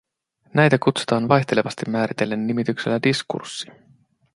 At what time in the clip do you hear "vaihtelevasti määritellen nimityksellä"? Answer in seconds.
1.27-2.99